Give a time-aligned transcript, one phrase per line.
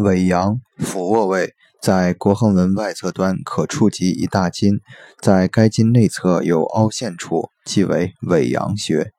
[0.00, 4.80] 尾阳、俯卧位，在国横纹外侧端可触及一大筋，
[5.20, 9.12] 在该筋内侧有凹陷处，即为尾阳穴。